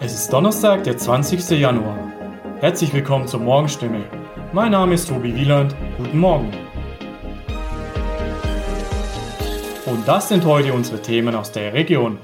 Es 0.00 0.14
ist 0.14 0.32
Donnerstag, 0.32 0.84
der 0.84 0.96
20. 0.96 1.58
Januar. 1.58 1.96
Herzlich 2.60 2.92
willkommen 2.92 3.26
zur 3.26 3.40
Morgenstimme. 3.40 4.04
Mein 4.52 4.72
Name 4.72 4.94
ist 4.94 5.08
Tobi 5.08 5.34
Wieland. 5.34 5.74
Guten 5.96 6.18
Morgen. 6.18 6.50
Und 9.86 10.06
das 10.06 10.28
sind 10.28 10.44
heute 10.44 10.72
unsere 10.72 11.00
Themen 11.00 11.34
aus 11.34 11.52
der 11.52 11.72
Region. 11.72 12.18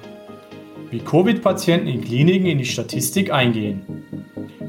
Wie 0.91 1.01
Covid-Patienten 1.01 1.89
in 1.89 2.04
Kliniken 2.04 2.46
in 2.46 2.59
die 2.59 2.65
Statistik 2.65 3.32
eingehen. 3.32 4.05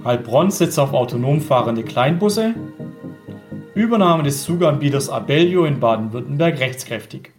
Heilbronn 0.04 0.52
setzt 0.52 0.80
auf 0.80 0.94
autonom 0.94 1.42
fahrende 1.42 1.84
Kleinbusse. 1.84 2.54
Übernahme 3.74 4.24
des 4.24 4.44
Zuganbieters 4.44 5.10
Abellio 5.10 5.66
in 5.66 5.80
Baden-Württemberg 5.80 6.60
rechtskräftig. 6.60 7.32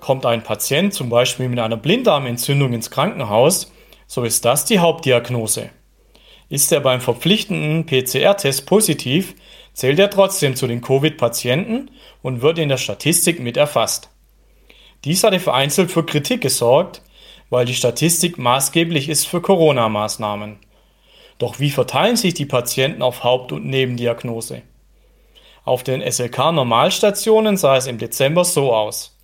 Kommt 0.00 0.24
ein 0.24 0.42
Patient 0.42 0.94
zum 0.94 1.10
Beispiel 1.10 1.48
mit 1.48 1.58
einer 1.58 1.76
Blinddarmentzündung 1.76 2.72
ins 2.72 2.90
Krankenhaus, 2.90 3.72
so 4.08 4.24
ist 4.24 4.44
das 4.46 4.64
die 4.64 4.78
Hauptdiagnose. 4.78 5.68
Ist 6.48 6.72
er 6.72 6.80
beim 6.80 7.02
verpflichtenden 7.02 7.84
PCR-Test 7.84 8.64
positiv, 8.64 9.34
zählt 9.74 9.98
er 9.98 10.08
trotzdem 10.08 10.56
zu 10.56 10.66
den 10.66 10.80
Covid-Patienten 10.80 11.90
und 12.22 12.40
wird 12.40 12.58
in 12.58 12.70
der 12.70 12.78
Statistik 12.78 13.38
mit 13.38 13.58
erfasst. 13.58 14.08
Dies 15.04 15.22
hatte 15.22 15.38
vereinzelt 15.38 15.92
für 15.92 16.06
Kritik 16.06 16.40
gesorgt, 16.40 17.02
weil 17.50 17.66
die 17.66 17.74
Statistik 17.74 18.38
maßgeblich 18.38 19.10
ist 19.10 19.26
für 19.26 19.42
Corona-Maßnahmen. 19.42 20.58
Doch 21.38 21.60
wie 21.60 21.70
verteilen 21.70 22.16
sich 22.16 22.32
die 22.32 22.46
Patienten 22.46 23.02
auf 23.02 23.24
Haupt- 23.24 23.52
und 23.52 23.66
Nebendiagnose? 23.66 24.62
Auf 25.64 25.84
den 25.84 26.00
SLK-Normalstationen 26.00 27.58
sah 27.58 27.76
es 27.76 27.86
im 27.86 27.98
Dezember 27.98 28.44
so 28.44 28.72
aus. 28.72 29.17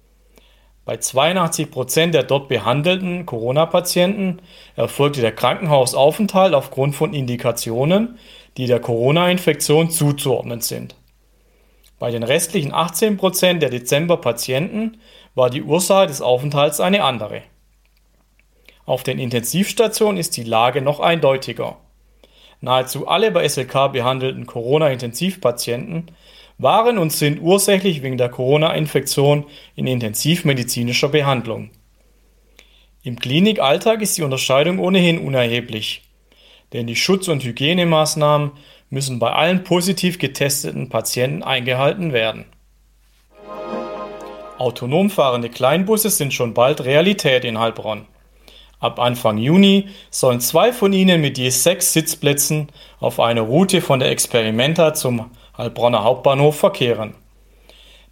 Bei 0.84 0.98
82 0.98 1.70
Prozent 1.70 2.14
der 2.14 2.24
dort 2.24 2.48
behandelten 2.48 3.24
Corona-Patienten 3.24 4.42
erfolgte 4.76 5.22
der 5.22 5.32
Krankenhausaufenthalt 5.32 6.52
aufgrund 6.52 6.94
von 6.94 7.14
Indikationen, 7.14 8.18
die 8.58 8.66
der 8.66 8.80
Corona-Infektion 8.80 9.90
zuzuordnen 9.90 10.60
sind. 10.60 10.94
Bei 11.98 12.10
den 12.10 12.22
restlichen 12.22 12.74
18 12.74 13.16
Prozent 13.16 13.62
der 13.62 13.70
Dezember-Patienten 13.70 14.98
war 15.34 15.48
die 15.48 15.62
Ursache 15.62 16.06
des 16.06 16.20
Aufenthalts 16.20 16.80
eine 16.80 17.02
andere. 17.02 17.42
Auf 18.84 19.02
den 19.02 19.18
Intensivstationen 19.18 20.18
ist 20.18 20.36
die 20.36 20.44
Lage 20.44 20.82
noch 20.82 21.00
eindeutiger. 21.00 21.78
Nahezu 22.60 23.08
alle 23.08 23.30
bei 23.30 23.48
SLK 23.48 23.92
behandelten 23.92 24.46
Corona-Intensivpatienten 24.46 26.10
waren 26.58 26.98
und 26.98 27.12
sind 27.12 27.40
ursächlich 27.40 28.02
wegen 28.02 28.18
der 28.18 28.28
Corona-Infektion 28.28 29.44
in 29.74 29.86
intensivmedizinischer 29.86 31.08
Behandlung. 31.08 31.70
Im 33.02 33.18
Klinikalltag 33.18 34.00
ist 34.00 34.16
die 34.16 34.22
Unterscheidung 34.22 34.78
ohnehin 34.78 35.18
unerheblich, 35.18 36.02
denn 36.72 36.86
die 36.86 36.96
Schutz- 36.96 37.28
und 37.28 37.44
Hygienemaßnahmen 37.44 38.52
müssen 38.90 39.18
bei 39.18 39.30
allen 39.30 39.64
positiv 39.64 40.18
getesteten 40.18 40.88
Patienten 40.88 41.42
eingehalten 41.42 42.12
werden. 42.12 42.46
Autonom 44.56 45.10
fahrende 45.10 45.50
Kleinbusse 45.50 46.10
sind 46.10 46.32
schon 46.32 46.54
bald 46.54 46.84
Realität 46.84 47.44
in 47.44 47.58
Heilbronn. 47.58 48.06
Ab 48.78 49.00
Anfang 49.00 49.38
Juni 49.38 49.88
sollen 50.10 50.40
zwei 50.40 50.72
von 50.72 50.92
ihnen 50.92 51.20
mit 51.20 51.38
je 51.38 51.50
sechs 51.50 51.92
Sitzplätzen 51.92 52.68
auf 53.00 53.18
einer 53.18 53.40
Route 53.42 53.80
von 53.80 53.98
der 53.98 54.10
Experimenta 54.10 54.94
zum 54.94 55.30
Heilbronner 55.56 56.02
Hauptbahnhof 56.02 56.58
verkehren. 56.58 57.14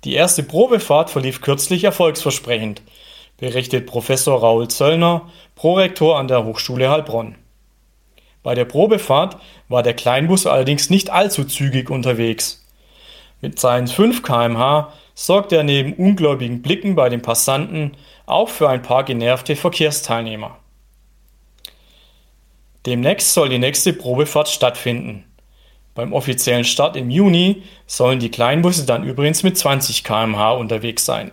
Die 0.04 0.14
erste 0.14 0.42
Probefahrt 0.42 1.10
verlief 1.10 1.40
kürzlich 1.40 1.84
erfolgsversprechend, 1.84 2.82
berichtet 3.36 3.86
Professor 3.86 4.38
Raul 4.40 4.68
Zöllner, 4.68 5.30
Prorektor 5.54 6.18
an 6.18 6.28
der 6.28 6.44
Hochschule 6.44 6.90
Heilbronn. 6.90 7.36
Bei 8.42 8.54
der 8.54 8.64
Probefahrt 8.64 9.36
war 9.68 9.82
der 9.82 9.94
Kleinbus 9.94 10.46
allerdings 10.46 10.90
nicht 10.90 11.10
allzu 11.10 11.44
zügig 11.44 11.90
unterwegs. 11.90 12.66
Mit 13.40 13.58
seinen 13.58 13.88
5 13.88 14.22
kmh 14.22 14.92
sorgt 15.14 15.52
er 15.52 15.64
neben 15.64 15.92
ungläubigen 15.94 16.62
Blicken 16.62 16.94
bei 16.94 17.08
den 17.08 17.22
Passanten 17.22 17.96
auch 18.26 18.48
für 18.48 18.68
ein 18.68 18.82
paar 18.82 19.04
genervte 19.04 19.56
Verkehrsteilnehmer. 19.56 20.58
Demnächst 22.86 23.34
soll 23.34 23.48
die 23.48 23.58
nächste 23.58 23.92
Probefahrt 23.92 24.48
stattfinden. 24.48 25.31
Beim 25.94 26.14
offiziellen 26.14 26.64
Start 26.64 26.96
im 26.96 27.10
Juni 27.10 27.62
sollen 27.86 28.18
die 28.18 28.30
Kleinbusse 28.30 28.86
dann 28.86 29.04
übrigens 29.04 29.42
mit 29.42 29.58
20 29.58 30.04
km/h 30.04 30.52
unterwegs 30.52 31.04
sein. 31.04 31.30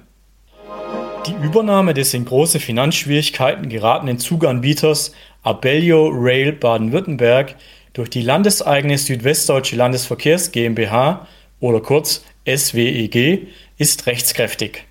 Die 1.25 1.45
Übernahme 1.45 1.93
des 1.93 2.13
in 2.13 2.25
große 2.25 2.59
Finanzschwierigkeiten 2.59 3.69
geratenen 3.69 4.19
Zuganbieters 4.19 5.13
Abellio 5.43 6.09
Rail 6.13 6.51
Baden-Württemberg 6.51 7.55
durch 7.93 8.09
die 8.09 8.21
landeseigene 8.21 8.97
Südwestdeutsche 8.97 9.75
Landesverkehrs 9.75 10.51
GmbH 10.51 11.27
oder 11.59 11.81
kurz 11.81 12.23
SWEG 12.45 13.47
ist 13.77 14.07
rechtskräftig. 14.07 14.85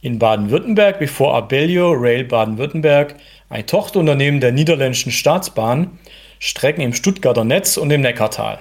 In 0.00 0.18
Baden-Württemberg 0.18 0.98
bevor 0.98 1.34
Abellio 1.34 1.92
Rail 1.92 2.24
Baden-Württemberg, 2.24 3.16
ein 3.48 3.66
Tochterunternehmen 3.66 4.40
der 4.40 4.52
niederländischen 4.52 5.12
Staatsbahn, 5.12 5.98
Strecken 6.38 6.80
im 6.80 6.94
Stuttgarter 6.94 7.44
Netz 7.44 7.76
und 7.76 7.90
im 7.90 8.02
Neckartal. 8.02 8.60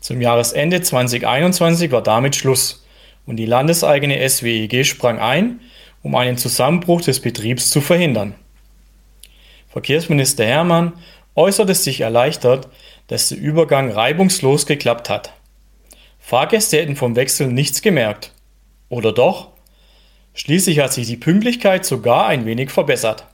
Zum 0.00 0.20
Jahresende 0.20 0.80
2021 0.80 1.92
war 1.92 2.02
damit 2.02 2.34
Schluss 2.34 2.84
und 3.26 3.36
die 3.36 3.46
landeseigene 3.46 4.28
SWEG 4.28 4.84
sprang 4.84 5.18
ein, 5.18 5.60
um 6.02 6.14
einen 6.14 6.38
Zusammenbruch 6.38 7.02
des 7.02 7.20
Betriebs 7.20 7.70
zu 7.70 7.82
verhindern. 7.82 8.34
Verkehrsminister 9.68 10.44
Hermann 10.44 10.94
äußerte 11.36 11.74
sich 11.74 12.00
erleichtert, 12.00 12.68
dass 13.06 13.28
der 13.28 13.38
Übergang 13.38 13.90
reibungslos 13.90 14.66
geklappt 14.66 15.10
hat. 15.10 15.34
Fahrgäste 16.18 16.78
hätten 16.78 16.96
vom 16.96 17.14
Wechsel 17.14 17.48
nichts 17.48 17.82
gemerkt. 17.82 18.32
Oder 18.88 19.12
doch? 19.12 19.48
Schließlich 20.34 20.80
hat 20.80 20.92
sich 20.92 21.06
die 21.06 21.16
Pünktlichkeit 21.16 21.84
sogar 21.84 22.26
ein 22.26 22.46
wenig 22.46 22.70
verbessert. 22.70 23.26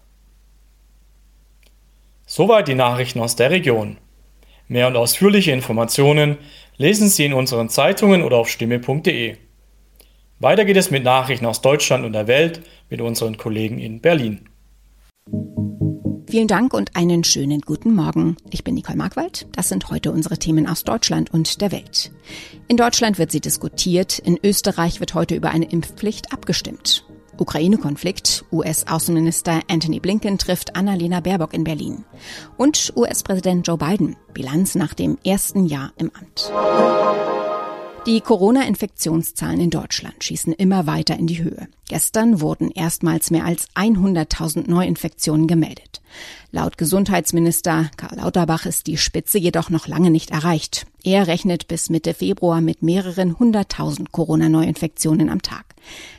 Soweit 2.26 2.68
die 2.68 2.74
Nachrichten 2.74 3.20
aus 3.20 3.36
der 3.36 3.50
Region. 3.50 3.98
Mehr 4.68 4.88
und 4.88 4.96
ausführliche 4.96 5.52
Informationen 5.52 6.38
lesen 6.76 7.08
Sie 7.08 7.24
in 7.24 7.32
unseren 7.32 7.68
Zeitungen 7.68 8.22
oder 8.22 8.36
auf 8.36 8.48
stimme.de. 8.48 9.36
Weiter 10.38 10.64
geht 10.64 10.76
es 10.76 10.90
mit 10.90 11.04
Nachrichten 11.04 11.46
aus 11.46 11.62
Deutschland 11.62 12.04
und 12.04 12.12
der 12.12 12.26
Welt 12.26 12.62
mit 12.90 13.00
unseren 13.00 13.36
Kollegen 13.36 13.78
in 13.78 14.00
Berlin. 14.00 14.48
Vielen 16.28 16.48
Dank 16.48 16.74
und 16.74 16.96
einen 16.96 17.24
schönen 17.24 17.60
guten 17.60 17.94
Morgen. 17.94 18.36
Ich 18.50 18.64
bin 18.64 18.74
Nicole 18.74 18.98
Markwald. 18.98 19.46
Das 19.52 19.68
sind 19.68 19.88
heute 19.90 20.10
unsere 20.10 20.36
Themen 20.38 20.66
aus 20.66 20.82
Deutschland 20.82 21.32
und 21.32 21.60
der 21.60 21.72
Welt. 21.72 22.10
In 22.68 22.76
Deutschland 22.76 23.18
wird 23.18 23.30
sie 23.30 23.40
diskutiert. 23.40 24.18
In 24.18 24.38
Österreich 24.42 25.00
wird 25.00 25.14
heute 25.14 25.36
über 25.36 25.50
eine 25.50 25.70
Impfpflicht 25.70 26.32
abgestimmt. 26.32 27.06
Ukraine-Konflikt. 27.38 28.44
US-Außenminister 28.52 29.60
Anthony 29.68 30.00
Blinken 30.00 30.38
trifft 30.38 30.76
Annalena 30.76 31.20
Baerbock 31.20 31.54
in 31.54 31.64
Berlin. 31.64 32.04
Und 32.56 32.92
US-Präsident 32.96 33.66
Joe 33.66 33.78
Biden. 33.78 34.16
Bilanz 34.32 34.74
nach 34.74 34.94
dem 34.94 35.18
ersten 35.24 35.66
Jahr 35.66 35.92
im 35.98 36.10
Amt. 36.14 37.35
Die 38.06 38.20
Corona-Infektionszahlen 38.20 39.58
in 39.58 39.70
Deutschland 39.70 40.22
schießen 40.22 40.52
immer 40.52 40.86
weiter 40.86 41.18
in 41.18 41.26
die 41.26 41.42
Höhe. 41.42 41.66
Gestern 41.88 42.40
wurden 42.40 42.70
erstmals 42.70 43.32
mehr 43.32 43.44
als 43.44 43.66
100.000 43.74 44.70
Neuinfektionen 44.70 45.48
gemeldet. 45.48 46.00
Laut 46.52 46.78
Gesundheitsminister 46.78 47.90
Karl 47.96 48.18
Lauterbach 48.18 48.64
ist 48.64 48.86
die 48.86 48.96
Spitze 48.96 49.38
jedoch 49.38 49.70
noch 49.70 49.88
lange 49.88 50.12
nicht 50.12 50.30
erreicht. 50.30 50.86
Er 51.02 51.26
rechnet 51.26 51.66
bis 51.66 51.90
Mitte 51.90 52.14
Februar 52.14 52.60
mit 52.60 52.80
mehreren 52.80 53.40
hunderttausend 53.40 54.12
Corona-Neuinfektionen 54.12 55.28
am 55.28 55.42
Tag. 55.42 55.74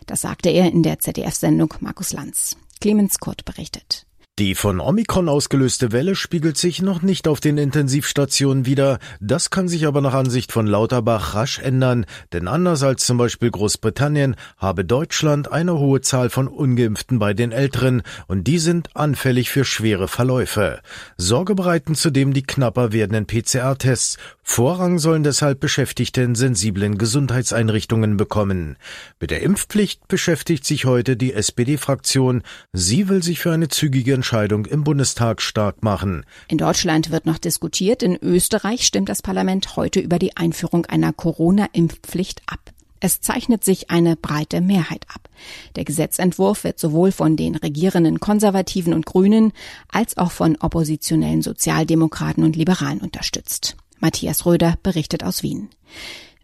Das 0.07 0.19
sagte 0.19 0.49
er 0.49 0.69
in 0.69 0.83
der 0.83 0.99
ZDF-Sendung 0.99 1.73
Markus 1.79 2.11
Lanz. 2.11 2.57
Clemens 2.81 3.19
Kurt 3.19 3.45
berichtet. 3.45 4.06
Die 4.39 4.53
von 4.53 4.79
Omikron 4.79 5.29
ausgelöste 5.29 5.91
Welle 5.91 6.13
spiegelt 6.13 6.57
sich 6.57 6.83
noch 6.83 7.01
nicht 7.01 7.27
auf 7.27 7.39
den 7.39 7.57
Intensivstationen 7.57 8.67
wider. 8.67 8.99
Das 9.19 9.49
kann 9.49 9.67
sich 9.67 9.87
aber 9.87 9.99
nach 9.99 10.13
Ansicht 10.13 10.51
von 10.51 10.67
Lauterbach 10.67 11.33
rasch 11.33 11.57
ändern, 11.57 12.05
denn 12.33 12.47
anders 12.47 12.83
als 12.83 13.07
zum 13.07 13.17
Beispiel 13.17 13.49
Großbritannien 13.49 14.35
habe 14.57 14.85
Deutschland 14.85 15.51
eine 15.51 15.79
hohe 15.79 16.01
Zahl 16.01 16.29
von 16.29 16.47
Ungeimpften 16.47 17.17
bei 17.17 17.33
den 17.33 17.51
Älteren 17.51 18.03
und 18.27 18.43
die 18.43 18.59
sind 18.59 18.95
anfällig 18.95 19.49
für 19.49 19.65
schwere 19.65 20.07
Verläufe. 20.07 20.81
Sorge 21.17 21.55
bereiten 21.55 21.95
zudem 21.95 22.31
die 22.31 22.43
knapper 22.43 22.93
werdenden 22.93 23.25
PCR-Tests. 23.25 24.19
Vorrang 24.49 24.97
sollen 24.97 25.23
deshalb 25.23 25.59
Beschäftigte 25.59 26.21
in 26.21 26.33
sensiblen 26.33 26.97
Gesundheitseinrichtungen 26.97 28.17
bekommen. 28.17 28.77
Mit 29.19 29.29
der 29.29 29.43
Impfpflicht 29.43 30.07
beschäftigt 30.07 30.65
sich 30.65 30.85
heute 30.85 31.15
die 31.15 31.33
SPD-Fraktion. 31.33 32.41
Sie 32.73 33.07
will 33.07 33.21
sich 33.21 33.39
für 33.39 33.51
eine 33.51 33.67
zügige 33.67 34.13
Entscheidung 34.13 34.65
im 34.65 34.83
Bundestag 34.83 35.41
stark 35.41 35.83
machen. 35.83 36.25
In 36.47 36.57
Deutschland 36.57 37.11
wird 37.11 37.27
noch 37.27 37.37
diskutiert. 37.37 38.01
In 38.01 38.15
Österreich 38.15 38.87
stimmt 38.87 39.09
das 39.09 39.21
Parlament 39.21 39.75
heute 39.75 39.99
über 39.99 40.17
die 40.17 40.37
Einführung 40.37 40.87
einer 40.87 41.13
Corona-Impfpflicht 41.13 42.41
ab. 42.47 42.71
Es 42.99 43.21
zeichnet 43.21 43.63
sich 43.63 43.91
eine 43.91 44.15
breite 44.15 44.61
Mehrheit 44.61 45.05
ab. 45.13 45.29
Der 45.75 45.83
Gesetzentwurf 45.83 46.63
wird 46.63 46.79
sowohl 46.79 47.11
von 47.11 47.35
den 47.35 47.57
regierenden 47.57 48.19
Konservativen 48.19 48.93
und 48.93 49.05
Grünen 49.05 49.51
als 49.91 50.17
auch 50.17 50.31
von 50.31 50.55
oppositionellen 50.55 51.43
Sozialdemokraten 51.43 52.43
und 52.43 52.55
Liberalen 52.55 53.01
unterstützt. 53.01 53.75
Matthias 53.99 54.45
Röder 54.45 54.75
berichtet 54.83 55.23
aus 55.23 55.43
Wien. 55.43 55.69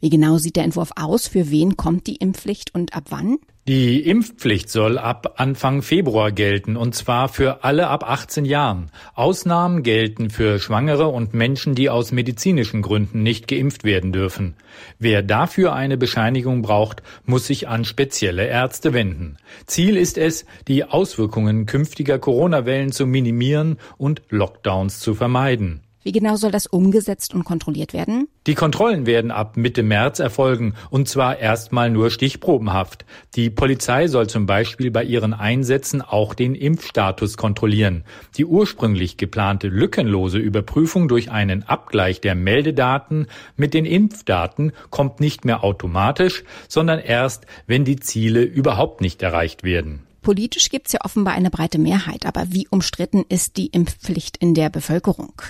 Wie 0.04 0.10
genau 0.10 0.38
sieht 0.38 0.58
der 0.58 0.66
Entwurf 0.66 0.92
aus? 0.98 1.28
Für 1.28 1.50
wen 1.50 1.78
kommt 1.78 2.08
die 2.08 2.18
Impfpflicht 2.18 2.76
und 2.76 2.94
ab 2.94 3.06
wann? 3.10 3.38
Die 3.70 4.02
Impfpflicht 4.02 4.70
soll 4.70 4.98
ab 4.98 5.36
Anfang 5.38 5.82
Februar 5.82 6.34
gelten, 6.34 6.76
und 6.76 6.94
zwar 6.94 7.30
für 7.30 7.64
alle 7.64 7.88
ab 7.88 8.04
18 8.04 8.44
Jahren. 8.44 8.92
Ausnahmen 9.16 9.84
gelten 9.84 10.30
für 10.30 10.60
Schwangere 10.60 11.08
und 11.08 11.34
Menschen, 11.34 11.74
die 11.74 11.90
aus 11.90 12.12
medizinischen 12.12 12.82
Gründen 12.82 13.24
nicht 13.24 13.48
geimpft 13.48 13.86
werden 13.86 14.12
dürfen. 14.12 14.56
Wer 15.00 15.24
dafür 15.24 15.72
eine 15.72 15.96
Bescheinigung 15.96 16.62
braucht, 16.62 17.04
muss 17.24 17.48
sich 17.48 17.70
an 17.70 17.86
spezielle 17.86 18.46
Ärzte 18.46 18.92
wenden. 18.92 19.38
Ziel 19.66 19.96
ist 19.96 20.18
es, 20.18 20.46
die 20.68 20.84
Auswirkungen 20.84 21.66
künftiger 21.66 22.20
Corona-Wellen 22.20 22.92
zu 22.92 23.08
minimieren 23.08 23.78
und 23.98 24.22
Lockdowns 24.28 25.00
zu 25.00 25.16
vermeiden. 25.16 25.83
Wie 26.04 26.12
genau 26.12 26.36
soll 26.36 26.52
das 26.52 26.68
umgesetzt 26.68 27.34
und 27.34 27.46
kontrolliert 27.46 27.94
werden? 27.94 28.28
Die 28.46 28.56
Kontrollen 28.56 29.06
werden 29.06 29.32
ab 29.32 29.56
Mitte 29.56 29.84
März 29.84 30.20
erfolgen, 30.20 30.74
und 30.90 31.08
zwar 31.08 31.40
erstmal 31.40 31.90
nur 31.90 32.12
stichprobenhaft. 32.12 33.06
Die 33.36 33.50
Polizei 33.50 34.08
soll 34.08 34.28
zum 34.28 34.46
Beispiel 34.46 34.92
bei 34.92 35.06
ihren 35.06 35.34
Einsätzen 35.34 36.02
auch 36.02 36.34
den 36.34 36.56
Impfstatus 36.56 37.38
kontrollieren. 37.38 38.04
Die 38.36 38.46
ursprünglich 38.46 39.16
geplante 39.16 39.70
lückenlose 39.70 40.40
Überprüfung 40.40 41.08
durch 41.08 41.32
einen 41.32 41.64
Abgleich 41.64 42.20
der 42.20 42.36
Meldedaten 42.36 43.28
mit 43.56 43.74
den 43.74 43.86
Impfdaten 43.86 44.74
kommt 44.90 45.22
nicht 45.22 45.46
mehr 45.46 45.64
automatisch, 45.64 46.44
sondern 46.68 47.00
erst, 47.00 47.46
wenn 47.66 47.86
die 47.86 48.00
Ziele 48.00 48.44
überhaupt 48.44 49.00
nicht 49.00 49.22
erreicht 49.22 49.64
werden. 49.64 50.04
Politisch 50.22 50.70
gibt 50.70 50.88
es 50.88 50.94
ja 50.94 51.00
offenbar 51.04 51.34
eine 51.34 51.50
breite 51.50 51.78
Mehrheit, 51.78 52.26
aber 52.26 52.46
wie 52.50 52.68
umstritten 52.70 53.26
ist 53.28 53.58
die 53.58 53.68
Impfpflicht 53.68 54.38
in 54.38 54.54
der 54.54 54.70
Bevölkerung? 54.70 55.42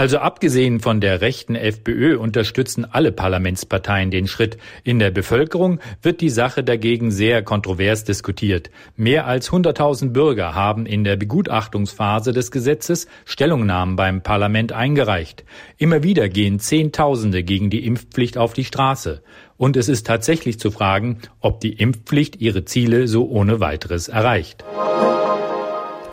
Also 0.00 0.16
abgesehen 0.16 0.80
von 0.80 1.02
der 1.02 1.20
rechten 1.20 1.54
FPÖ 1.54 2.16
unterstützen 2.16 2.86
alle 2.90 3.12
Parlamentsparteien 3.12 4.10
den 4.10 4.28
Schritt. 4.28 4.56
In 4.82 4.98
der 4.98 5.10
Bevölkerung 5.10 5.78
wird 6.00 6.22
die 6.22 6.30
Sache 6.30 6.64
dagegen 6.64 7.10
sehr 7.10 7.42
kontrovers 7.42 8.04
diskutiert. 8.04 8.70
Mehr 8.96 9.26
als 9.26 9.50
100.000 9.50 10.08
Bürger 10.14 10.54
haben 10.54 10.86
in 10.86 11.04
der 11.04 11.16
Begutachtungsphase 11.16 12.32
des 12.32 12.50
Gesetzes 12.50 13.08
Stellungnahmen 13.26 13.96
beim 13.96 14.22
Parlament 14.22 14.72
eingereicht. 14.72 15.44
Immer 15.76 16.02
wieder 16.02 16.30
gehen 16.30 16.60
Zehntausende 16.60 17.42
gegen 17.42 17.68
die 17.68 17.84
Impfpflicht 17.84 18.38
auf 18.38 18.54
die 18.54 18.64
Straße. 18.64 19.22
Und 19.58 19.76
es 19.76 19.90
ist 19.90 20.06
tatsächlich 20.06 20.58
zu 20.58 20.70
fragen, 20.70 21.18
ob 21.40 21.60
die 21.60 21.74
Impfpflicht 21.74 22.40
ihre 22.40 22.64
Ziele 22.64 23.06
so 23.06 23.28
ohne 23.28 23.60
weiteres 23.60 24.08
erreicht. 24.08 24.64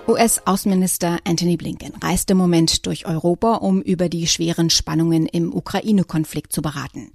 US-Außenminister 0.07 1.19
Anthony 1.25 1.57
Blinken 1.57 1.94
reist 2.01 2.31
im 2.31 2.38
Moment 2.38 2.86
durch 2.86 3.06
Europa, 3.06 3.56
um 3.56 3.81
über 3.81 4.07
die 4.07 4.25
schweren 4.27 4.69
Spannungen 4.69 5.25
im 5.25 5.54
Ukraine-Konflikt 5.54 6.54
zu 6.54 6.62
beraten. 6.62 7.12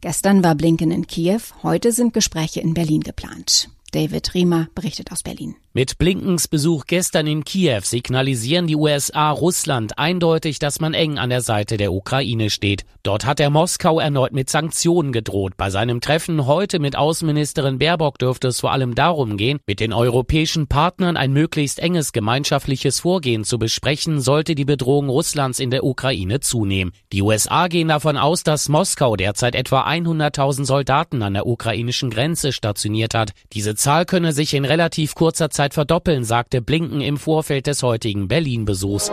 Gestern 0.00 0.42
war 0.42 0.56
Blinken 0.56 0.90
in 0.90 1.06
Kiew, 1.06 1.40
heute 1.62 1.92
sind 1.92 2.12
Gespräche 2.12 2.60
in 2.60 2.74
Berlin 2.74 3.02
geplant. 3.02 3.68
David 3.92 4.32
Riemer 4.32 4.68
berichtet 4.74 5.12
aus 5.12 5.22
Berlin. 5.22 5.54
Mit 5.74 5.96
Blinkens 5.96 6.48
Besuch 6.48 6.84
gestern 6.86 7.26
in 7.26 7.44
Kiew 7.44 7.80
signalisieren 7.82 8.66
die 8.66 8.76
USA 8.76 9.30
Russland 9.30 9.98
eindeutig, 9.98 10.58
dass 10.58 10.80
man 10.80 10.92
eng 10.92 11.18
an 11.18 11.30
der 11.30 11.40
Seite 11.40 11.78
der 11.78 11.92
Ukraine 11.92 12.50
steht. 12.50 12.84
Dort 13.02 13.24
hat 13.24 13.40
er 13.40 13.48
Moskau 13.48 13.98
erneut 13.98 14.32
mit 14.32 14.50
Sanktionen 14.50 15.12
gedroht. 15.12 15.54
Bei 15.56 15.70
seinem 15.70 16.00
Treffen 16.00 16.46
heute 16.46 16.78
mit 16.78 16.94
Außenministerin 16.94 17.78
Baerbock 17.78 18.18
dürfte 18.18 18.48
es 18.48 18.60
vor 18.60 18.72
allem 18.72 18.94
darum 18.94 19.36
gehen, 19.36 19.60
mit 19.66 19.80
den 19.80 19.94
europäischen 19.94 20.68
Partnern 20.68 21.16
ein 21.16 21.32
möglichst 21.32 21.78
enges 21.78 22.12
gemeinschaftliches 22.12 23.00
Vorgehen 23.00 23.44
zu 23.44 23.58
besprechen, 23.58 24.20
sollte 24.20 24.54
die 24.54 24.66
Bedrohung 24.66 25.08
Russlands 25.08 25.58
in 25.58 25.70
der 25.70 25.84
Ukraine 25.84 26.40
zunehmen. 26.40 26.92
Die 27.12 27.22
USA 27.22 27.68
gehen 27.68 27.88
davon 27.88 28.18
aus, 28.18 28.42
dass 28.42 28.68
Moskau 28.68 29.16
derzeit 29.16 29.54
etwa 29.54 29.86
100.000 29.86 30.66
Soldaten 30.66 31.22
an 31.22 31.32
der 31.32 31.46
ukrainischen 31.46 32.10
Grenze 32.10 32.52
stationiert 32.52 33.14
hat. 33.14 33.32
Diese 33.52 33.74
Zahl 33.82 34.04
könne 34.04 34.32
sich 34.32 34.54
in 34.54 34.64
relativ 34.64 35.16
kurzer 35.16 35.50
Zeit 35.50 35.74
verdoppeln, 35.74 36.22
sagte 36.22 36.62
Blinken 36.62 37.00
im 37.00 37.16
Vorfeld 37.16 37.66
des 37.66 37.82
heutigen 37.82 38.28
Berlin-Besuchs. 38.28 39.10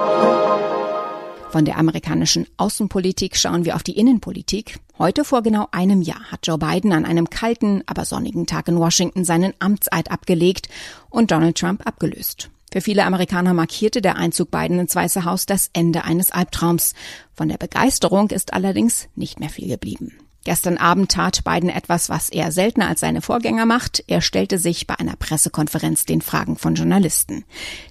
Von 1.50 1.66
der 1.66 1.80
amerikanischen 1.80 2.46
Außenpolitik 2.58 3.36
schauen 3.36 3.66
wir 3.66 3.76
auf 3.76 3.82
die 3.82 3.98
Innenpolitik. 3.98 4.78
Heute 5.00 5.26
vor 5.26 5.42
genau 5.42 5.66
einem 5.72 6.04
Jahr 6.04 6.22
hat 6.32 6.46
Joe 6.46 6.60
Biden 6.60 6.94
an 6.94 7.06
einem 7.06 7.32
kalten, 7.32 7.82
aber 7.88 8.06
sonnigen 8.06 8.46
Tag 8.46 8.68
in 8.68 8.78
Washington 8.78 9.26
seinen 9.26 9.56
Amtseid 9.58 10.12
abgelegt 10.12 10.70
und 11.10 11.32
Donald 11.32 11.58
Trump 11.58 11.88
abgelöst. 11.88 12.52
Für 12.72 12.82
viele 12.82 13.06
Amerikaner 13.06 13.56
markierte 13.56 14.04
der 14.04 14.18
Einzug 14.18 14.52
Biden 14.52 14.78
ins 14.78 14.96
Weiße 14.96 15.26
Haus 15.26 15.48
das 15.48 15.72
Ende 15.74 16.04
eines 16.04 16.30
Albtraums. 16.30 16.94
Von 17.34 17.50
der 17.50 17.58
Begeisterung 17.58 18.30
ist 18.30 18.54
allerdings 18.54 19.10
nicht 19.16 19.40
mehr 19.40 19.50
viel 19.50 19.68
geblieben. 19.68 20.12
Gestern 20.46 20.78
Abend 20.78 21.12
tat 21.12 21.44
Biden 21.44 21.70
etwas, 21.70 22.10
was 22.10 22.30
er 22.30 22.52
seltener 22.52 22.88
als 22.88 23.02
seine 23.02 23.22
Vorgänger 23.22 23.66
macht. 23.66 24.04
Er 24.08 24.22
stellte 24.22 24.58
sich 24.58 24.88
bei 24.88 24.98
einer 24.98 25.16
Pressekonferenz 25.16 26.06
den 26.06 26.22
Fragen 26.22 26.56
von 26.56 26.76
Journalisten. 26.76 27.44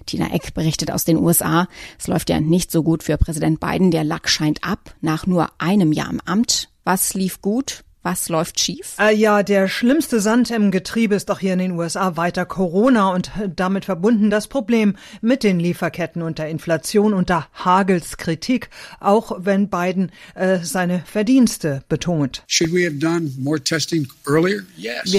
Tina 0.05 0.33
Eck 0.33 0.53
berichtet 0.53 0.91
aus 0.91 1.05
den 1.05 1.17
USA. 1.17 1.67
Es 1.99 2.07
läuft 2.07 2.29
ja 2.29 2.39
nicht 2.39 2.71
so 2.71 2.83
gut 2.83 3.03
für 3.03 3.17
Präsident 3.17 3.59
Biden. 3.59 3.91
Der 3.91 4.03
Lack 4.03 4.29
scheint 4.29 4.63
ab 4.63 4.95
nach 5.01 5.27
nur 5.27 5.49
einem 5.59 5.91
Jahr 5.91 6.09
im 6.09 6.21
Amt. 6.25 6.69
Was 6.83 7.13
lief 7.13 7.41
gut? 7.41 7.83
Was 8.09 8.27
läuft 8.27 8.59
schief? 8.59 8.95
Äh, 8.99 9.13
ja, 9.13 9.43
der 9.43 9.67
schlimmste 9.67 10.19
Sand 10.19 10.49
im 10.49 10.71
Getriebe 10.71 11.13
ist 11.13 11.29
doch 11.29 11.37
hier 11.37 11.53
in 11.53 11.59
den 11.59 11.73
USA 11.73 12.17
weiter 12.17 12.43
Corona 12.43 13.13
und 13.13 13.29
damit 13.55 13.85
verbunden 13.85 14.31
das 14.31 14.47
Problem 14.47 14.95
mit 15.21 15.43
den 15.43 15.59
Lieferketten 15.59 16.23
und 16.23 16.39
der 16.39 16.49
Inflation 16.49 17.13
und 17.13 17.29
der 17.29 17.45
Hagels 17.53 18.17
Kritik, 18.17 18.71
auch 18.99 19.33
wenn 19.41 19.69
Biden 19.69 20.11
äh, 20.33 20.57
seine 20.63 21.03
Verdienste 21.05 21.83
betont. 21.87 22.43
Wir 22.47 22.89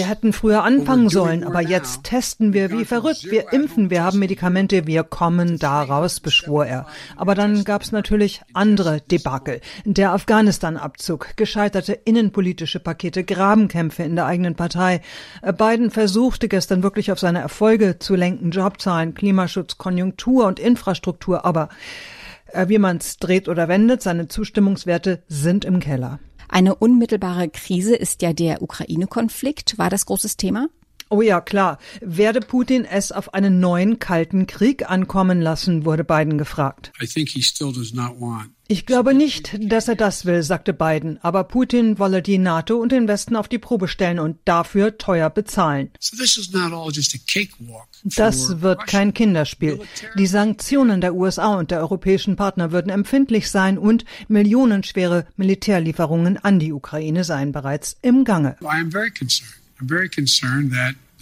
hätten 0.08 0.32
früher 0.32 0.64
anfangen 0.64 1.10
sollen, 1.10 1.44
aber 1.44 1.60
jetzt 1.60 2.02
testen 2.02 2.52
wir 2.52 2.72
wie 2.72 2.84
verrückt. 2.84 3.30
Wir 3.30 3.52
impfen, 3.52 3.90
wir 3.90 4.02
haben 4.02 4.18
Medikamente, 4.18 4.88
wir 4.88 5.04
kommen 5.04 5.60
daraus, 5.60 6.18
beschwor 6.18 6.66
er. 6.66 6.88
Aber 7.14 7.36
dann 7.36 7.62
gab 7.62 7.82
es 7.82 7.92
natürlich 7.92 8.42
andere 8.52 9.00
Debakel. 9.00 9.60
Der 9.84 10.10
Afghanistan-Abzug, 10.10 11.36
gescheiterte 11.36 11.92
innenpolitische 11.92 12.79
politische 12.79 12.79
Pakete, 12.80 13.24
Grabenkämpfe 13.24 14.02
in 14.02 14.16
der 14.16 14.26
eigenen 14.26 14.56
Partei. 14.56 15.00
Äh, 15.42 15.52
Biden 15.52 15.90
versuchte 15.90 16.48
gestern 16.48 16.82
wirklich 16.82 17.12
auf 17.12 17.18
seine 17.20 17.40
Erfolge 17.40 17.98
zu 17.98 18.16
lenken, 18.16 18.50
Jobzahlen, 18.50 19.14
Klimaschutz, 19.14 19.78
Konjunktur 19.78 20.46
und 20.46 20.58
Infrastruktur, 20.58 21.44
aber 21.44 21.68
äh, 22.52 22.68
wie 22.68 22.78
man 22.78 22.96
es 22.96 23.18
dreht 23.18 23.48
oder 23.48 23.68
wendet, 23.68 24.02
seine 24.02 24.28
Zustimmungswerte 24.28 25.22
sind 25.28 25.64
im 25.64 25.80
Keller. 25.80 26.18
Eine 26.48 26.74
unmittelbare 26.74 27.48
Krise 27.48 27.94
ist 27.94 28.22
ja 28.22 28.32
der 28.32 28.60
Ukraine-Konflikt. 28.60 29.78
War 29.78 29.88
das 29.88 30.04
großes 30.06 30.36
Thema? 30.36 30.66
Oh 31.12 31.22
ja, 31.22 31.40
klar. 31.40 31.78
Werde 32.00 32.40
Putin 32.40 32.84
es 32.84 33.10
auf 33.10 33.34
einen 33.34 33.58
neuen 33.58 33.98
kalten 33.98 34.46
Krieg 34.46 34.88
ankommen 34.88 35.40
lassen, 35.40 35.84
wurde 35.84 36.04
Biden 36.04 36.38
gefragt. 36.38 36.92
Ich 38.68 38.86
glaube 38.86 39.12
nicht, 39.12 39.58
dass 39.58 39.88
er 39.88 39.96
das 39.96 40.24
will, 40.24 40.44
sagte 40.44 40.72
Biden, 40.72 41.18
aber 41.22 41.42
Putin 41.42 41.98
wolle 41.98 42.22
die 42.22 42.38
NATO 42.38 42.76
und 42.76 42.92
den 42.92 43.08
Westen 43.08 43.34
auf 43.34 43.48
die 43.48 43.58
Probe 43.58 43.88
stellen 43.88 44.20
und 44.20 44.36
dafür 44.44 44.96
teuer 44.96 45.28
bezahlen. 45.28 45.90
Das 48.04 48.60
wird 48.60 48.86
kein 48.86 49.12
Kinderspiel. 49.12 49.80
Die 50.16 50.28
Sanktionen 50.28 51.00
der 51.00 51.16
USA 51.16 51.56
und 51.56 51.72
der 51.72 51.80
europäischen 51.80 52.36
Partner 52.36 52.70
würden 52.70 52.90
empfindlich 52.90 53.50
sein 53.50 53.76
und 53.76 54.04
millionenschwere 54.28 55.26
Militärlieferungen 55.34 56.36
an 56.36 56.60
die 56.60 56.72
Ukraine 56.72 57.24
seien 57.24 57.50
bereits 57.50 57.96
im 58.02 58.22
Gange. 58.22 58.56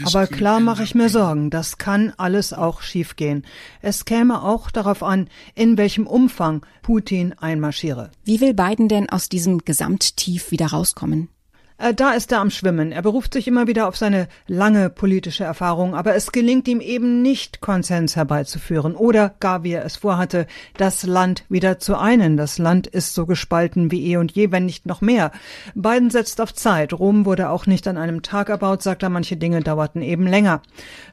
Aber 0.05 0.27
klar 0.27 0.61
mache 0.61 0.85
ich 0.85 0.95
mir 0.95 1.09
Sorgen, 1.09 1.51
das 1.51 1.77
kann 1.79 2.13
alles 2.17 2.53
auch 2.53 2.83
schiefgehen. 2.83 3.45
Es 3.83 4.05
käme 4.05 4.43
auch 4.43 4.71
darauf 4.71 5.03
an, 5.03 5.29
in 5.55 5.77
welchem 5.77 6.07
Umfang 6.07 6.65
Putin 6.83 7.33
einmarschiere. 7.33 8.11
Wie 8.25 8.41
will 8.41 8.55
Biden 8.55 8.89
denn 8.89 9.09
aus 9.09 9.29
diesem 9.29 9.59
Gesamttief 9.65 10.51
wieder 10.51 10.67
rauskommen? 10.67 11.29
Äh, 11.79 11.95
da 11.95 12.11
ist 12.11 12.33
er 12.33 12.41
am 12.41 12.51
Schwimmen. 12.51 12.91
Er 12.91 13.03
beruft 13.03 13.33
sich 13.33 13.47
immer 13.47 13.69
wieder 13.69 13.87
auf 13.87 13.97
seine 13.97 14.27
lange 14.49 14.91
politische 14.91 15.45
Erfahrung, 15.45 15.95
aber 15.95 16.17
es 16.17 16.33
gelingt 16.33 16.67
ihm 16.67 16.81
eben 16.81 17.23
nicht, 17.23 17.61
Konsens 17.61 18.17
herbeizuführen 18.17 18.97
oder 18.97 19.35
gar, 19.39 19.63
wie 19.63 19.73
er 19.73 19.85
es 19.85 19.97
vorhatte, 19.97 20.49
das 20.77 21.05
Land 21.05 21.45
wieder 21.49 21.79
zu 21.79 21.97
einen. 21.97 22.37
Das 22.37 22.59
Land 22.59 22.89
ist 22.89 23.15
so 23.15 23.27
gespalten 23.27 23.93
wie 23.93 24.13
eh 24.13 24.17
und 24.17 24.33
je, 24.33 24.51
wenn 24.51 24.67
nicht 24.67 24.87
noch 24.87 25.01
mehr. 25.01 25.31
Biden 25.77 26.11
setzt 26.11 26.41
auf 26.41 26.53
Zeit. 26.53 26.93
Rom 26.93 27.25
wurde 27.25 27.49
auch 27.49 27.67
nicht 27.67 27.87
an 27.87 27.97
einem 27.97 28.23
Tag 28.23 28.49
erbaut, 28.49 28.83
sagt 28.83 29.05
er, 29.05 29.09
manche 29.09 29.37
Dinge 29.37 29.61
dauerten 29.61 30.03
eben 30.03 30.27
länger. 30.27 30.63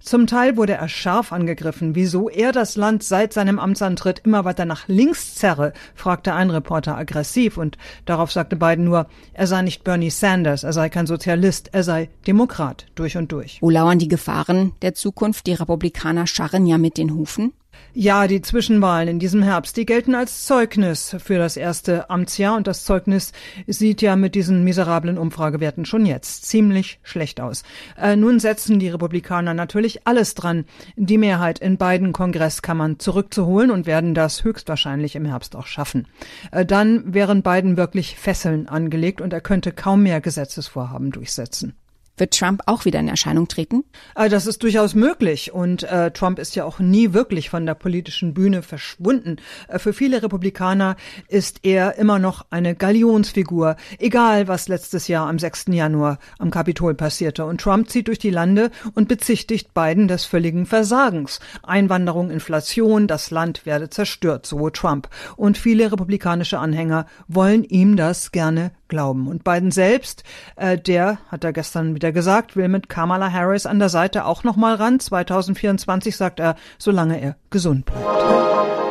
Zum 0.01 0.25
Teil 0.25 0.57
wurde 0.57 0.73
er 0.73 0.89
scharf 0.89 1.31
angegriffen. 1.31 1.93
Wieso 1.93 2.27
er 2.27 2.51
das 2.51 2.75
Land 2.75 3.03
seit 3.03 3.33
seinem 3.33 3.59
Amtsantritt 3.59 4.21
immer 4.25 4.45
weiter 4.45 4.65
nach 4.65 4.87
links 4.87 5.35
zerre, 5.35 5.73
fragte 5.93 6.33
ein 6.33 6.49
Reporter 6.49 6.97
aggressiv 6.97 7.57
und 7.57 7.77
darauf 8.05 8.31
sagte 8.31 8.55
Biden 8.55 8.85
nur, 8.85 9.05
er 9.33 9.45
sei 9.45 9.61
nicht 9.61 9.83
Bernie 9.83 10.09
Sanders 10.09 10.54
Sanders, 10.55 10.63
er 10.63 10.73
sei 10.73 10.89
kein 10.89 11.07
Sozialist, 11.07 11.69
er 11.73 11.83
sei 11.83 12.09
Demokrat 12.27 12.85
durch 12.95 13.17
und 13.17 13.31
durch. 13.31 13.57
Wo 13.61 13.69
lauern 13.69 13.99
die 13.99 14.07
Gefahren 14.07 14.73
der 14.81 14.93
Zukunft? 14.93 15.47
Die 15.47 15.53
Republikaner 15.53 16.27
scharren 16.27 16.65
ja 16.65 16.77
mit 16.77 16.97
den 16.97 17.13
Hufen. 17.13 17.53
Ja, 17.97 18.27
die 18.27 18.41
Zwischenwahlen 18.41 19.07
in 19.07 19.19
diesem 19.19 19.41
Herbst, 19.41 19.77
die 19.77 19.85
gelten 19.85 20.15
als 20.15 20.43
Zeugnis 20.43 21.15
für 21.17 21.37
das 21.37 21.55
erste 21.55 22.09
Amtsjahr 22.09 22.57
und 22.57 22.67
das 22.67 22.83
Zeugnis 22.83 23.31
sieht 23.67 24.01
ja 24.01 24.17
mit 24.17 24.35
diesen 24.35 24.65
miserablen 24.65 25.17
Umfragewerten 25.17 25.85
schon 25.85 26.05
jetzt 26.05 26.43
ziemlich 26.43 26.99
schlecht 27.03 27.39
aus. 27.39 27.63
Äh, 27.97 28.17
nun 28.17 28.41
setzen 28.41 28.79
die 28.79 28.89
Republikaner 28.89 29.53
natürlich 29.53 30.05
alles 30.05 30.35
dran, 30.35 30.65
die 30.97 31.17
Mehrheit 31.17 31.59
in 31.59 31.77
beiden 31.77 32.11
Kongresskammern 32.11 32.99
zurückzuholen 32.99 33.71
und 33.71 33.85
werden 33.85 34.13
das 34.13 34.43
höchstwahrscheinlich 34.43 35.15
im 35.15 35.23
Herbst 35.23 35.55
auch 35.55 35.65
schaffen. 35.65 36.05
Äh, 36.51 36.65
dann 36.65 37.13
wären 37.13 37.43
Biden 37.43 37.77
wirklich 37.77 38.17
Fesseln 38.17 38.67
angelegt 38.67 39.21
und 39.21 39.31
er 39.31 39.39
könnte 39.39 39.71
kaum 39.71 40.03
mehr 40.03 40.19
Gesetzesvorhaben 40.19 41.11
durchsetzen. 41.11 41.75
Wird 42.17 42.37
Trump 42.37 42.61
auch 42.65 42.85
wieder 42.85 42.99
in 42.99 43.09
Erscheinung 43.09 43.47
treten? 43.47 43.83
Äh, 44.15 44.29
das 44.29 44.47
ist 44.47 44.63
durchaus 44.63 44.95
möglich. 44.95 45.51
Und 45.51 45.83
äh, 45.83 46.11
Trump 46.11 46.39
ist 46.39 46.55
ja 46.55 46.63
auch 46.63 46.79
nie 46.79 47.13
wirklich 47.13 47.49
von 47.49 47.65
der 47.65 47.73
politischen 47.73 48.33
Bühne 48.33 48.61
verschwunden. 48.61 49.37
Äh, 49.67 49.79
für 49.79 49.91
viele 49.91 50.23
Republikaner 50.23 50.95
ist 51.27 51.59
er 51.63 51.97
immer 51.97 52.19
noch 52.19 52.45
eine 52.51 52.75
Galionsfigur, 52.75 53.75
egal 53.99 54.47
was 54.47 54.67
letztes 54.69 55.07
Jahr 55.07 55.27
am 55.27 55.39
6. 55.39 55.65
Januar 55.69 56.19
am 56.39 56.51
Kapitol 56.51 56.95
passierte. 56.95 57.45
Und 57.45 57.59
Trump 57.59 57.89
zieht 57.89 58.07
durch 58.07 58.19
die 58.19 58.29
Lande 58.29 58.71
und 58.93 59.09
bezichtigt 59.09 59.73
Biden 59.73 60.07
des 60.07 60.25
völligen 60.25 60.65
Versagens. 60.65 61.39
Einwanderung, 61.63 62.31
Inflation, 62.31 63.07
das 63.07 63.29
Land 63.29 63.65
werde 63.65 63.89
zerstört, 63.89 64.45
so 64.45 64.69
Trump. 64.69 65.09
Und 65.35 65.57
viele 65.57 65.91
republikanische 65.91 66.59
Anhänger 66.59 67.07
wollen 67.27 67.63
ihm 67.65 67.97
das 67.97 68.31
gerne 68.31 68.71
glauben. 68.87 69.27
Und 69.27 69.43
Biden 69.43 69.71
selbst, 69.71 70.23
äh, 70.55 70.77
der, 70.77 71.19
hat 71.29 71.43
er 71.43 71.53
gestern 71.53 71.95
wieder 71.95 72.04
gesagt, 72.11 72.55
will 72.55 72.67
mit 72.67 72.89
Kamala 72.89 73.31
Harris 73.31 73.65
an 73.65 73.79
der 73.79 73.89
Seite 73.89 74.25
auch 74.25 74.43
nochmal 74.43 74.75
ran. 74.75 74.99
2024 74.99 76.15
sagt 76.15 76.39
er, 76.39 76.55
solange 76.77 77.19
er 77.21 77.35
gesund 77.49 77.85
bleibt. 77.85 78.84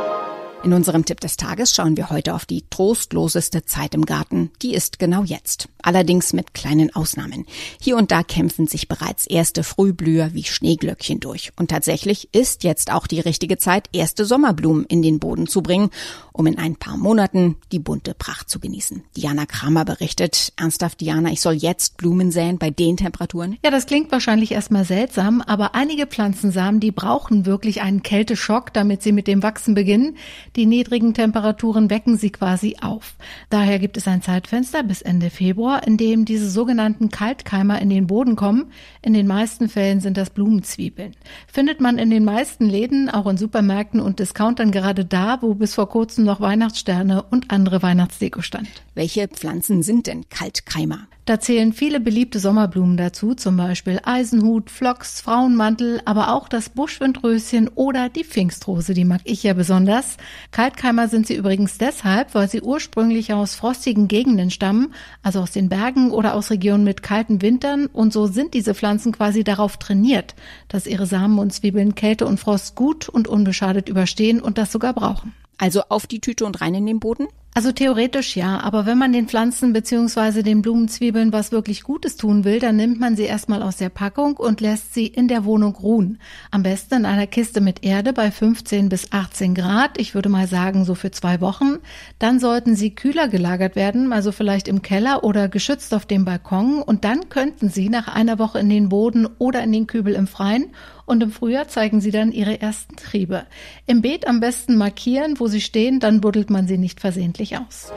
In 0.65 0.73
unserem 0.73 1.05
Tipp 1.05 1.21
des 1.21 1.37
Tages 1.37 1.75
schauen 1.75 1.99
wir 1.99 2.09
heute 2.09 2.35
auf 2.35 2.47
die 2.47 2.65
trostloseste 2.71 3.67
Zeit 3.67 3.95
im 3.95 4.07
Garten. 4.07 4.51
Die 4.63 4.73
ist 4.73 4.99
genau 4.99 5.23
jetzt. 5.23 5.69
Allerdings 5.83 6.33
mit 6.33 6.55
kleinen 6.55 6.97
Ausnahmen. 6.97 7.45
Hier 7.83 7.99
und 7.99 8.11
da 8.11 8.23
kämpfen 8.23 8.67
sich 8.67 8.89
bereits 8.89 9.27
erste 9.27 9.63
Frühblüher 9.63 10.33
wie 10.33 10.45
Schneeglöckchen 10.45 11.21
durch. 11.21 11.53
Und 11.57 11.69
tatsächlich 11.69 12.31
ist 12.33 12.65
jetzt 12.65 12.91
auch 12.91 13.07
die 13.07 13.21
richtige 13.21 13.59
Zeit, 13.59 13.91
erste 13.93 14.25
Sommerblumen 14.25 14.87
in 14.87 15.03
den 15.03 15.19
Boden 15.19 15.47
zu 15.47 15.61
bringen, 15.61 15.91
um 16.33 16.47
in 16.47 16.59
ein 16.59 16.77
paar 16.77 16.97
Monaten 16.97 17.57
die 17.71 17.79
bunte 17.79 18.15
Pracht 18.15 18.49
zu 18.49 18.59
genießen. 18.59 19.05
Diana 19.19 19.45
Kramer 19.45 19.85
berichtet. 19.85 20.55
Ernsthaft, 20.57 21.03
Diana, 21.03 21.31
ich 21.31 21.43
soll 21.43 21.53
jetzt 21.53 21.99
Blumen 21.99 22.31
säen 22.31 22.57
bei 22.57 22.71
den 22.71 22.97
Temperaturen? 22.97 23.59
Ja, 23.63 23.71
das 23.71 23.85
klingt 23.85 24.11
wahrscheinlich 24.11 24.53
erstmal 24.53 24.87
seltsam, 24.87 25.43
aber 25.43 25.75
einige 25.75 26.07
Pflanzensamen, 26.07 26.81
die 26.81 26.91
brauchen 26.91 27.45
wirklich 27.45 27.83
einen 27.83 28.03
Kälteschock, 28.03 28.73
damit 28.73 29.03
sie 29.03 29.13
mit 29.13 29.27
dem 29.27 29.43
Wachsen 29.43 29.75
beginnen. 29.75 30.17
Die 30.57 30.67
niedrigen 30.67 31.15
Temperaturen 31.15 31.91
wecken 31.91 32.17
sie 32.17 32.31
quasi 32.31 32.77
auf. 32.81 33.17
Daher 33.51 33.81
gibt 33.81 33.97
es 33.97 34.07
ein 34.07 34.23
Zeitfenster 34.23 34.85
bis 34.85 35.03
Ende 35.03 35.31
Februar, 35.31 35.85
in 35.85 35.97
dem 35.97 36.25
diese 36.25 36.49
sogenannten 36.49 37.11
Kaltkeimer 37.11 37.83
in 37.83 37.91
den 37.91 38.07
Boden 38.07 38.37
kommen. 38.37 38.71
In 39.03 39.15
den 39.15 39.27
meisten 39.27 39.69
Fällen 39.69 40.01
sind 40.01 40.17
das 40.17 40.31
Blumenzwiebeln. 40.31 41.17
Findet 41.53 41.81
man 41.81 41.99
in 41.99 42.11
den 42.11 42.25
meisten 42.25 42.67
Läden, 42.67 43.11
auch 43.11 43.27
in 43.27 43.37
Supermärkten 43.37 43.99
und 43.99 44.21
Discountern 44.21 44.71
gerade 44.71 45.05
da, 45.05 45.43
wo 45.43 45.55
bis 45.55 45.75
vor 45.75 45.89
kurzem 45.89 46.25
noch 46.25 46.41
Weihnachtssterne 46.41 47.25
und 47.25 47.51
andere 47.51 47.83
Weihnachtsdeko 47.83 48.41
stand. 48.41 48.69
Welche 48.95 49.27
Pflanzen 49.27 49.83
sind 49.83 50.07
denn 50.07 50.29
Kaltkeimer? 50.29 51.09
Da 51.27 51.41
zählen 51.41 51.73
viele 51.73 52.01
beliebte 52.01 52.39
Sommerblumen 52.39 52.99
dazu, 52.99 53.35
zum 53.35 53.57
Beispiel 53.57 53.99
Eisenhut, 54.05 54.69
Phlox, 54.69 55.23
Frauenmantel, 55.23 56.03
aber 56.05 56.35
auch 56.35 56.51
das 56.51 56.69
Buschwindröschen 56.69 57.69
oder 57.69 58.11
die 58.11 58.25
Pfingstrose, 58.25 58.93
die 58.93 59.07
mag 59.07 59.23
ich 59.25 59.43
ja 59.43 59.55
besonders. 59.55 60.19
Kaltkeimer 60.51 61.09
sind 61.09 61.27
sie 61.27 61.35
übrigens 61.35 61.79
deshalb, 61.79 62.35
weil 62.35 62.49
sie 62.49 62.63
ursprünglich 62.63 63.33
aus 63.33 63.55
frostigen 63.55 64.09
Gegenden 64.09 64.51
stammen, 64.51 64.95
also 65.23 65.41
aus 65.41 65.51
den 65.51 65.69
Bergen 65.69 66.11
oder 66.11 66.35
aus 66.35 66.51
Regionen 66.51 66.85
mit 66.85 67.03
kalten 67.03 67.43
Wintern 67.43 67.87
und 67.87 68.13
so 68.13 68.27
sind 68.27 68.55
diese 68.55 68.75
Pflanzen 68.75 69.13
quasi 69.13 69.45
darauf 69.45 69.77
trainiert, 69.77 70.35
dass 70.69 70.87
ihre 70.87 71.07
Samen 71.07 71.39
und 71.39 71.53
Zwiebeln 71.53 71.95
Kälte 71.95 72.27
und 72.27 72.41
Frost 72.41 72.75
gut 72.75 73.09
und 73.09 73.29
unbeschadet 73.29 73.89
überstehen 73.89 74.41
und 74.41 74.59
das 74.59 74.73
sogar 74.73 74.93
brauchen. 74.93 75.35
Also 75.59 75.83
auf 75.89 76.07
die 76.07 76.21
Tüte 76.21 76.45
und 76.45 76.61
rein 76.61 76.75
in 76.75 76.87
den 76.87 77.01
Boden? 77.01 77.29
Also 77.57 77.71
theoretisch 77.71 78.35
ja, 78.35 78.59
aber 78.59 78.85
wenn 78.85 78.99
man 78.99 79.13
den 79.13 79.29
Pflanzen 79.29 79.73
beziehungsweise 79.73 80.43
den 80.43 80.61
Blumenzwiebeln 80.61 81.33
was 81.33 81.53
wirklich 81.53 81.85
Gutes 81.85 82.17
tun 82.17 82.43
will, 82.43 82.59
dann 82.59 82.75
nimmt 82.75 82.99
man 82.99 83.15
sie 83.15 83.23
erstmal 83.23 83.63
aus 83.63 83.77
der 83.77 83.91
Packung 83.91 84.37
und 84.37 84.61
lässt 84.61 84.93
sie 84.93 85.07
in 85.07 85.29
der 85.29 85.45
Wohnung 85.45 85.77
ruhen. 85.77 86.19
Am 86.51 86.65
besten 86.65 86.95
in 86.95 87.07
einer 87.07 87.29
Kiste 87.29 87.61
mit 87.61 87.85
Erde 87.85 88.13
bei 88.13 88.33
15 88.33 88.89
bis 88.89 89.13
18 89.13 89.55
Grad. 89.55 90.01
Ich 90.01 90.17
würde 90.17 90.31
mal 90.31 90.49
sagen 90.49 90.85
so 90.85 90.97
für 90.97 91.13
zwei 91.13 91.41
Wochen. 91.41 91.79
Dann 92.19 92.41
sollten 92.41 92.75
sie 92.75 92.93
kühler 92.97 93.29
gelagert 93.29 93.77
werden, 93.77 94.13
also 94.13 94.33
vielleicht 94.33 94.67
im 94.67 94.83
Keller 94.83 95.23
oder 95.23 95.49
geschützt 95.49 95.95
auf 95.95 96.07
dem 96.07 96.25
Balkon. 96.25 96.83
Und 96.83 97.05
dann 97.05 97.29
könnten 97.29 97.69
sie 97.69 97.89
nach 97.89 98.09
einer 98.09 98.41
Woche 98.41 98.59
in 98.59 98.69
den 98.69 98.89
Boden 98.89 99.29
oder 99.39 99.63
in 99.63 99.71
den 99.71 99.87
Kübel 99.87 100.15
im 100.15 100.27
Freien 100.27 100.73
und 101.07 101.23
im 101.23 101.31
Frühjahr 101.31 101.69
zeigen 101.69 102.01
sie 102.01 102.11
dann 102.11 102.33
ihre 102.33 102.61
ersten 102.61 102.97
Triebe. 102.97 103.45
Im 103.87 104.01
Beet 104.01 104.27
am 104.27 104.41
besten 104.41 104.77
markieren, 104.77 105.39
wo 105.39 105.49
sie 105.49 105.61
stehen, 105.61 106.01
dann 106.01 106.21
buddelt 106.21 106.51
man 106.51 106.67
sie 106.67 106.79
nicht 106.79 107.01
versehentlich 107.01 107.44
aus. 107.53 107.93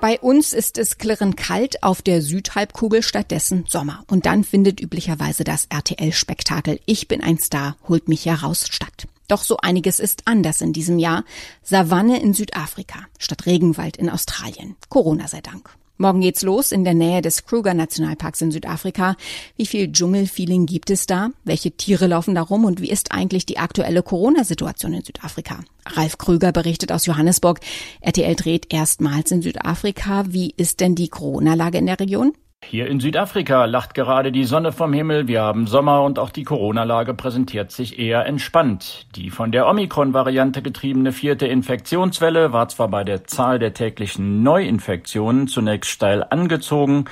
Bei 0.00 0.18
uns 0.18 0.52
ist 0.52 0.78
es 0.78 0.98
klirrend 0.98 1.36
kalt, 1.36 1.84
auf 1.84 2.02
der 2.02 2.22
Südhalbkugel 2.22 3.02
stattdessen 3.02 3.66
Sommer. 3.68 4.02
Und 4.08 4.26
dann 4.26 4.42
findet 4.42 4.80
üblicherweise 4.80 5.44
das 5.44 5.66
RTL-Spektakel 5.66 6.80
Ich 6.86 7.06
bin 7.06 7.22
ein 7.22 7.38
Star, 7.38 7.76
holt 7.88 8.08
mich 8.08 8.26
heraus 8.26 8.66
statt. 8.68 9.06
Doch 9.28 9.42
so 9.42 9.58
einiges 9.58 10.00
ist 10.00 10.22
anders 10.26 10.60
in 10.60 10.72
diesem 10.72 10.98
Jahr. 10.98 11.24
Savanne 11.62 12.20
in 12.20 12.34
Südafrika 12.34 12.98
statt 13.18 13.46
Regenwald 13.46 13.96
in 13.96 14.10
Australien. 14.10 14.76
Corona 14.88 15.28
sei 15.28 15.40
Dank. 15.40 15.70
Morgen 16.02 16.20
geht's 16.20 16.42
los 16.42 16.72
in 16.72 16.82
der 16.82 16.94
Nähe 16.94 17.22
des 17.22 17.46
Kruger 17.46 17.74
Nationalparks 17.74 18.40
in 18.42 18.50
Südafrika. 18.50 19.14
Wie 19.56 19.66
viel 19.66 19.92
Dschungelfeeling 19.92 20.66
gibt 20.66 20.90
es 20.90 21.06
da? 21.06 21.30
Welche 21.44 21.70
Tiere 21.70 22.08
laufen 22.08 22.34
da 22.34 22.42
rum? 22.42 22.64
Und 22.64 22.82
wie 22.82 22.90
ist 22.90 23.12
eigentlich 23.12 23.46
die 23.46 23.58
aktuelle 23.58 24.02
Corona-Situation 24.02 24.94
in 24.94 25.04
Südafrika? 25.04 25.60
Ralf 25.86 26.18
Krüger 26.18 26.50
berichtet 26.50 26.90
aus 26.90 27.06
Johannesburg. 27.06 27.60
RTL 28.00 28.34
dreht 28.34 28.74
erstmals 28.74 29.30
in 29.30 29.42
Südafrika. 29.42 30.24
Wie 30.26 30.52
ist 30.56 30.80
denn 30.80 30.96
die 30.96 31.06
Corona-Lage 31.06 31.78
in 31.78 31.86
der 31.86 32.00
Region? 32.00 32.32
Hier 32.64 32.86
in 32.86 33.00
Südafrika 33.00 33.66
lacht 33.66 33.92
gerade 33.92 34.32
die 34.32 34.44
Sonne 34.44 34.72
vom 34.72 34.94
Himmel. 34.94 35.28
Wir 35.28 35.42
haben 35.42 35.66
Sommer 35.66 36.02
und 36.02 36.18
auch 36.18 36.30
die 36.30 36.44
Corona-Lage 36.44 37.12
präsentiert 37.12 37.70
sich 37.70 37.98
eher 37.98 38.24
entspannt. 38.24 39.06
Die 39.14 39.28
von 39.28 39.52
der 39.52 39.68
Omikron-Variante 39.68 40.62
getriebene 40.62 41.12
vierte 41.12 41.46
Infektionswelle 41.46 42.54
war 42.54 42.68
zwar 42.68 42.88
bei 42.88 43.04
der 43.04 43.24
Zahl 43.24 43.58
der 43.58 43.74
täglichen 43.74 44.42
Neuinfektionen 44.42 45.48
zunächst 45.48 45.90
steil 45.90 46.24
angezogen, 46.30 47.04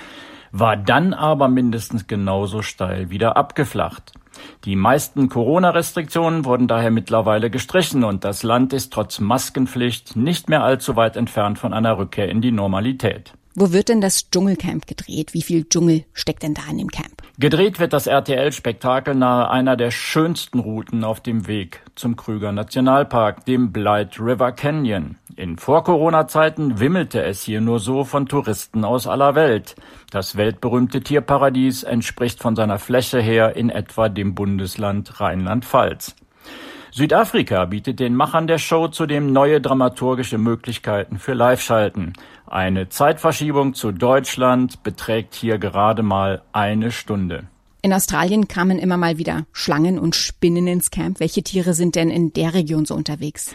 war 0.51 0.79
dann 0.79 1.13
aber 1.13 1.49
mindestens 1.49 2.07
genauso 2.07 2.63
steil 2.63 3.11
wieder 3.11 3.37
abgeflacht. 3.37 4.15
Die 4.65 4.77
meisten 4.77 5.29
Corona-Restriktionen 5.29 6.47
wurden 6.47 6.69
daher 6.69 6.91
mittlerweile 6.91 7.51
gestrichen 7.51 8.05
und 8.05 8.25
das 8.25 8.43
Land 8.43 8.73
ist 8.73 8.95
trotz 8.95 9.21
Maskenpflicht 9.21 10.17
nicht 10.17 10.49
mehr 10.49 10.65
allzu 10.65 10.97
weit 10.97 11.17
entfernt 11.17 11.59
von 11.59 11.75
einer 11.75 11.99
Rückkehr 11.99 12.31
in 12.31 12.41
die 12.41 12.53
Normalität. 12.53 13.35
Wo 13.57 13.73
wird 13.73 13.89
denn 13.89 14.01
das 14.01 14.31
Dschungelcamp 14.31 14.87
gedreht? 14.87 15.35
Wie 15.35 15.43
viel 15.43 15.69
Dschungel 15.69 16.05
steckt 16.13 16.45
denn 16.45 16.55
da 16.55 16.63
in 16.71 16.79
dem 16.79 16.89
Camp? 16.89 17.21
Gedreht 17.37 17.81
wird 17.81 17.93
das 17.93 18.07
RTL-Spektakel 18.07 19.17
nahe 19.17 19.51
einer 19.51 19.77
der 19.77 19.91
schönsten 19.91 20.61
Routen 20.61 21.03
auf 21.03 21.19
dem 21.19 21.49
Weg 21.49 21.83
zum 21.97 22.15
Krüger 22.15 22.53
Nationalpark, 22.53 23.45
dem 23.47 23.73
Blight 23.73 24.21
River 24.21 24.53
Canyon. 24.53 25.17
In 25.35 25.59
Vor-Corona-Zeiten 25.59 26.79
wimmelte 26.79 27.25
es 27.25 27.43
hier 27.43 27.61
nur 27.61 27.81
so 27.81 28.05
von 28.05 28.27
Touristen 28.27 28.85
aus 28.85 29.09
aller 29.09 29.35
Welt. 29.35 29.75
Das 30.13 30.37
weltberühmte 30.37 31.01
Tierparadies 31.01 31.83
entspricht 31.83 32.41
von 32.41 32.55
seiner 32.55 32.79
Fläche 32.79 33.21
her 33.21 33.57
in 33.57 33.69
etwa 33.69 34.09
dem 34.09 34.37
Bundesland 34.37 35.21
Rheinland-Pfalz. 35.21 36.15
Südafrika 36.93 37.67
bietet 37.67 38.01
den 38.01 38.17
Machern 38.17 38.49
der 38.49 38.59
Show 38.59 38.89
zudem 38.89 39.33
neue 39.33 39.61
dramaturgische 39.61 40.39
Möglichkeiten 40.39 41.19
für 41.19 41.35
Live-Schalten. 41.35 42.15
Eine 42.47 42.89
Zeitverschiebung 42.89 43.75
zu 43.75 43.93
Deutschland 43.93 44.83
beträgt 44.83 45.35
hier 45.35 45.59
gerade 45.59 46.03
mal 46.03 46.43
eine 46.53 46.91
Stunde. 46.91 47.45
In 47.83 47.93
Australien 47.93 48.49
kamen 48.49 48.79
immer 48.79 48.97
mal 48.97 49.19
wieder 49.19 49.47
Schlangen 49.53 49.99
und 49.99 50.17
Spinnen 50.17 50.67
ins 50.67 50.91
Camp. 50.91 51.21
Welche 51.21 51.43
Tiere 51.43 51.75
sind 51.75 51.95
denn 51.95 52.11
in 52.11 52.33
der 52.33 52.55
Region 52.55 52.85
so 52.85 52.95
unterwegs? 52.95 53.55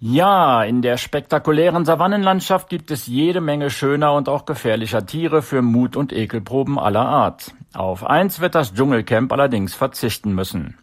Ja, 0.00 0.62
in 0.62 0.80
der 0.80 0.96
spektakulären 0.96 1.84
Savannenlandschaft 1.84 2.68
gibt 2.68 2.92
es 2.92 3.08
jede 3.08 3.40
Menge 3.40 3.68
schöner 3.68 4.14
und 4.14 4.28
auch 4.28 4.44
gefährlicher 4.46 5.04
Tiere 5.04 5.42
für 5.42 5.60
Mut- 5.60 5.96
und 5.96 6.12
Ekelproben 6.12 6.78
aller 6.78 7.04
Art. 7.04 7.52
Auf 7.74 8.06
eins 8.06 8.38
wird 8.38 8.54
das 8.54 8.72
Dschungelcamp 8.72 9.32
allerdings 9.32 9.74
verzichten 9.74 10.32
müssen. 10.32 10.78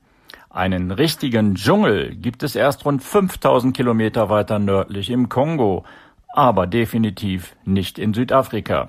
Einen 0.55 0.91
richtigen 0.91 1.55
Dschungel 1.55 2.15
gibt 2.15 2.41
es 2.41 2.55
erst 2.55 2.85
rund 2.85 3.03
5000 3.03 3.75
Kilometer 3.75 4.29
weiter 4.29 4.57
nördlich 4.57 5.09
im 5.09 5.27
Kongo, 5.27 5.83
aber 6.29 6.65
definitiv 6.65 7.57
nicht 7.65 7.99
in 7.99 8.13
Südafrika. 8.13 8.87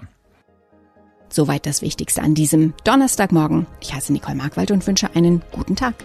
Soweit 1.28 1.66
das 1.66 1.82
Wichtigste 1.82 2.22
an 2.22 2.36
diesem 2.36 2.72
Donnerstagmorgen. 2.84 3.66
Ich 3.80 3.92
heiße 3.92 4.12
Nicole 4.12 4.36
Markwald 4.36 4.70
und 4.70 4.86
wünsche 4.86 5.10
einen 5.16 5.42
guten 5.50 5.74
Tag. 5.74 5.96